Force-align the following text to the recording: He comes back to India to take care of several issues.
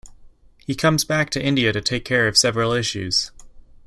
He 0.65 0.73
comes 0.73 1.05
back 1.05 1.29
to 1.29 1.43
India 1.45 1.71
to 1.71 1.79
take 1.79 2.05
care 2.05 2.27
of 2.27 2.35
several 2.35 2.71
issues. 2.73 3.29